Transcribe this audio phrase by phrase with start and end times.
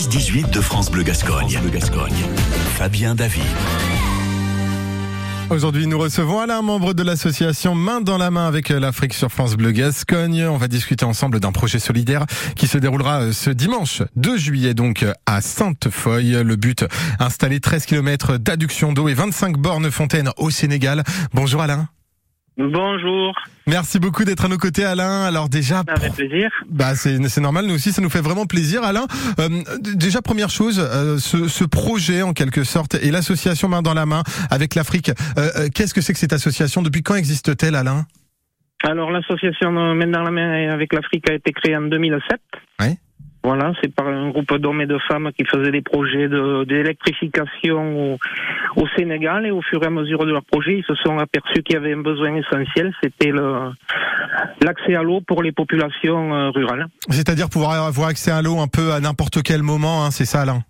[0.00, 1.58] 16-18 de France Bleu Gascogne.
[2.74, 3.44] Fabien David.
[5.50, 9.56] Aujourd'hui, nous recevons Alain, membre de l'association Main dans la main avec l'Afrique sur France
[9.56, 10.46] Bleu Gascogne.
[10.46, 12.24] On va discuter ensemble d'un projet solidaire
[12.56, 16.44] qui se déroulera euh, ce dimanche 2 juillet donc à Sainte-Foy.
[16.44, 16.86] Le but,
[17.18, 21.04] installer 13 km d'adduction d'eau et 25 bornes fontaines au Sénégal.
[21.34, 21.90] Bonjour Alain.
[22.60, 23.34] Bonjour.
[23.66, 25.24] Merci beaucoup d'être à nos côtés, Alain.
[25.24, 26.50] Alors déjà, avec plaisir.
[26.68, 29.06] Bah c'est normal, nous aussi, ça nous fait vraiment plaisir, Alain.
[29.38, 29.48] Euh,
[29.94, 34.04] déjà première chose, euh, ce, ce, projet en quelque sorte et l'association Main dans la
[34.04, 35.10] main avec l'Afrique.
[35.38, 36.82] Euh, Qu'est-ce que c'est que cette association?
[36.82, 38.04] Depuis quand existe-t-elle, Alain?
[38.82, 42.40] Alors l'association Main dans la main avec l'Afrique a été créée en 2007.
[42.80, 42.98] Oui.
[43.42, 48.18] Voilà, c'est par un groupe d'hommes et de femmes qui faisaient des projets d'électrification
[48.76, 51.62] au, Sénégal et au fur et à mesure de leur projet, ils se sont aperçus
[51.62, 53.32] qu'il y avait un besoin essentiel, c'était
[54.60, 56.86] l'accès à l'eau pour les populations euh, rurales.
[57.08, 60.42] C'est-à-dire pouvoir avoir accès à l'eau un peu à n'importe quel moment, hein, c'est ça
[60.42, 60.62] Alain?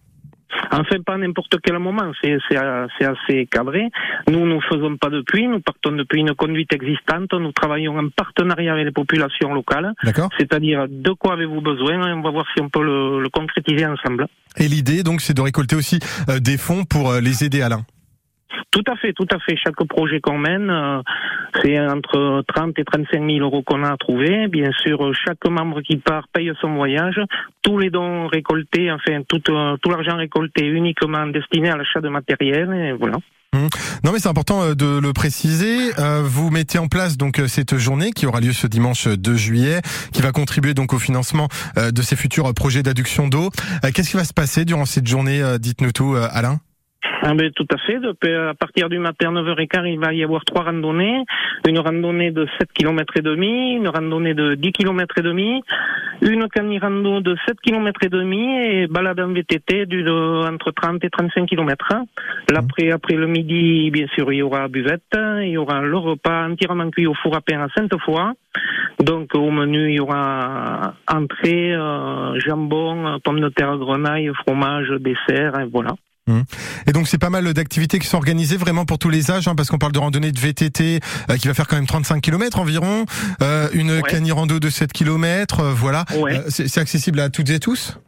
[0.70, 3.88] Enfin, pas n'importe quel moment, c'est assez cadré.
[4.30, 8.08] Nous ne faisons pas de puits, nous partons depuis une conduite existante, nous travaillons en
[8.08, 9.92] partenariat avec les populations locales.
[10.38, 12.14] C'est-à-dire, de quoi avez-vous besoin?
[12.14, 14.26] On va voir si on peut le, concrétiser ensemble.
[14.56, 17.84] Et l'idée, donc, c'est de récolter aussi euh, des fonds pour euh, les aider, Alain
[18.70, 19.56] tout à fait, tout à fait.
[19.56, 21.02] Chaque projet qu'on mène, euh,
[21.60, 24.48] c'est entre 30 et 35 000 euros qu'on a à trouver.
[24.48, 27.20] Bien sûr, chaque membre qui part paye son voyage.
[27.62, 32.08] Tous les dons récoltés, enfin tout, euh, tout l'argent récolté uniquement destiné à l'achat de
[32.08, 32.72] matériel.
[32.72, 33.18] Et voilà.
[33.52, 33.66] Mmh.
[34.04, 35.90] Non mais c'est important euh, de le préciser.
[36.22, 39.80] Vous mettez en place donc cette journée qui aura lieu ce dimanche 2 juillet,
[40.12, 43.50] qui va contribuer donc au financement de ces futurs projets d'adduction d'eau.
[43.94, 46.60] Qu'est-ce qui va se passer durant cette journée Dites-nous tout, Alain?
[47.22, 47.98] Ah ben, tout à fait.
[47.98, 51.24] Depuis, à partir du matin 9h15, il va y avoir trois randonnées.
[51.68, 55.62] Une randonnée de 7 km et demi, une randonnée de 10 km et demi,
[56.22, 61.10] une canirando de 7 km et demi et balade en VTT du, entre 30 et
[61.10, 61.88] 35 km.
[62.50, 66.48] L'après, après le midi, bien sûr, il y aura buvette, il y aura le repas
[66.48, 68.32] entièrement cuit au four à pain à Sainte-Foy.
[69.00, 75.60] Donc au menu, il y aura entrée, euh, jambon, pommes de terre, grenaille, fromage, dessert,
[75.60, 75.90] et voilà.
[76.30, 76.42] Mmh.
[76.86, 79.54] Et donc c'est pas mal d'activités qui sont organisées vraiment pour tous les âges, hein,
[79.56, 82.58] parce qu'on parle de randonnée de VTT euh, qui va faire quand même 35 km
[82.60, 83.04] environ,
[83.42, 84.02] euh, une ouais.
[84.02, 86.04] canirando de 7 km, euh, voilà.
[86.48, 87.98] c'est accessible à toutes et tous?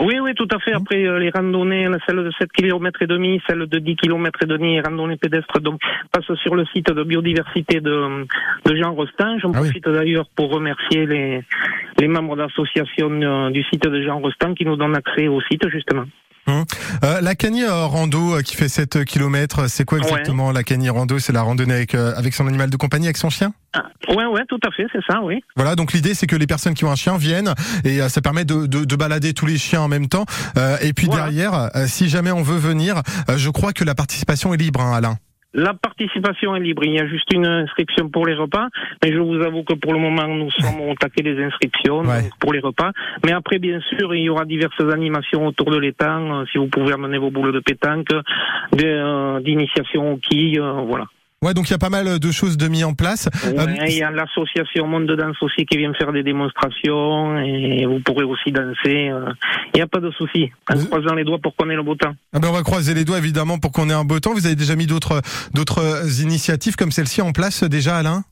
[0.00, 0.72] Oui, oui, tout à fait.
[0.72, 4.80] Après les randonnées, celle de 7 km et demi, celle de 10 km et demi,
[4.80, 5.80] randonnée pédestre, donc
[6.10, 8.26] passe sur le site de biodiversité de,
[8.64, 9.38] de Jean Rostin.
[9.38, 11.44] J'en ah profite d'ailleurs pour remercier les,
[12.00, 16.06] les membres d'association du site de Jean Rostin qui nous donnent accès au site justement.
[16.54, 16.64] Hum.
[17.02, 21.18] Euh, la Cagny Rando euh, qui fait 7 km, c'est quoi exactement la Cagny Rando?
[21.18, 23.52] C'est la randonnée avec, euh, avec son animal de compagnie, avec son chien?
[23.72, 25.42] Ah, Ouais, ouais, tout à fait, c'est ça, oui.
[25.56, 27.54] Voilà, donc l'idée c'est que les personnes qui ont un chien viennent
[27.84, 30.26] et ça permet de, de, de, balader tous les chiens en même temps.
[30.82, 33.02] et puis derrière, si jamais on veut venir,
[33.34, 35.16] je crois que la participation est libre, hein, Alain.
[35.54, 36.84] La participation est libre.
[36.84, 38.68] Il y a juste une inscription pour les repas.
[39.02, 42.02] Mais je vous avoue que pour le moment, nous sommes au taquet des inscriptions
[42.40, 42.90] pour les repas.
[43.24, 46.40] Mais après, bien sûr, il y aura diverses animations autour de l'étang.
[46.40, 51.06] Euh, si vous pouvez amener vos boules de pétanque, euh, d'initiation au quilles, euh, voilà.
[51.44, 53.28] Ouais, donc il y a pas mal de choses de mis en place.
[53.44, 58.00] il y a l'association Monde de Danse aussi qui vient faire des démonstrations et vous
[58.00, 59.10] pourrez aussi danser.
[59.12, 60.50] Il n'y a pas de souci.
[60.70, 62.14] En croisant les doigts pour qu'on ait le beau temps.
[62.32, 64.32] Ah ben on va croiser les doigts évidemment pour qu'on ait un beau temps.
[64.32, 65.20] Vous avez déjà mis d'autres
[65.52, 68.24] d'autres initiatives comme celle-ci en place déjà, Alain?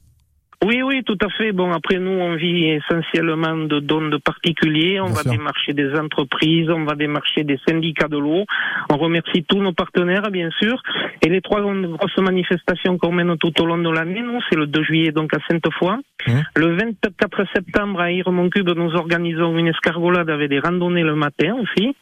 [0.64, 1.50] Oui, oui, tout à fait.
[1.50, 5.00] Bon, après nous, on vit essentiellement de dons de particuliers.
[5.00, 8.44] On va démarcher des entreprises, on va démarcher des syndicats de l'eau.
[8.88, 10.80] On remercie tous nos partenaires, bien sûr.
[11.20, 14.66] Et les trois grosses manifestations qu'on mène tout au long de l'année, nous, c'est le
[14.66, 15.96] 2 juillet donc à Sainte-Foy.
[16.26, 16.32] Mmh.
[16.54, 21.96] Le 24 septembre à Irmoncube, nous organisons une escargolade avec des randonnées le matin aussi.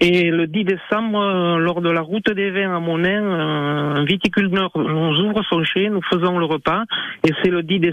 [0.00, 4.04] Et le 10 décembre, euh, lors de la route des vins à Monin, euh, un
[4.04, 6.84] viticulteur nous ouvre son chai, nous faisons le repas.
[7.26, 7.87] Et c'est le 10 décembre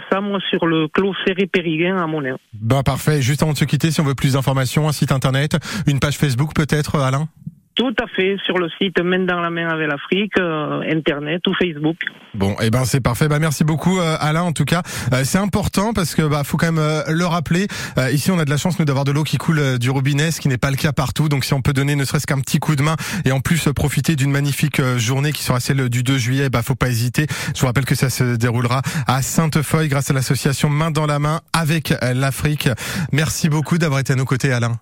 [0.50, 2.08] sur le clos serré périguin à.
[2.54, 3.22] Bah parfait.
[3.22, 5.58] Juste avant de se quitter, si on veut plus d'informations, un site internet,
[5.88, 7.28] une page Facebook peut-être, Alain?
[7.76, 11.54] Tout à fait, sur le site Main dans la main avec l'Afrique, euh, Internet ou
[11.54, 11.98] Facebook.
[12.34, 13.28] Bon, et eh ben c'est parfait.
[13.28, 14.82] Bah merci beaucoup euh, Alain en tout cas.
[15.14, 17.68] Euh, c'est important parce que bah faut quand même le rappeler.
[18.12, 20.40] ici on a de la chance nous d'avoir de l'eau qui coule du robinet, ce
[20.40, 21.30] qui n'est pas le cas partout.
[21.30, 22.96] Donc si on peut donner ne serait-ce qu'un petit coup de main
[23.26, 26.76] et en plus profiter d'une magnifique journée qui sera celle du 2 juillet, bah faut
[26.76, 27.28] pas hésiter.
[27.54, 31.20] Je vous rappelle que ça se déroulera à Sainte-Foy grâce à l'association Main dans la
[31.20, 32.70] main avec l'Afrique.
[33.12, 34.80] Merci beaucoup d'avoir été à nos côtés Alain.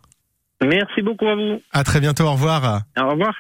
[0.64, 1.62] Merci beaucoup à vous.
[1.72, 2.82] À très bientôt, au revoir.
[2.98, 3.34] Au revoir.